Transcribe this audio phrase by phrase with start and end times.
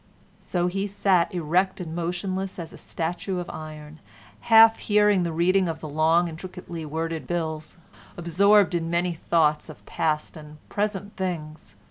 [0.39, 3.99] So he sat, erect and motionless as a statue of iron,
[4.49, 7.77] half hearing the reading of the long intricately worded bills,
[8.17, 11.75] absorbed in many thoughts of past and present things.